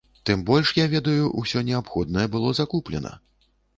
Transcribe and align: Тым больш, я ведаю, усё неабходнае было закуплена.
Тым 0.27 0.39
больш, 0.47 0.69
я 0.77 0.85
ведаю, 0.93 1.29
усё 1.41 1.63
неабходнае 1.69 2.25
было 2.37 2.55
закуплена. 2.61 3.13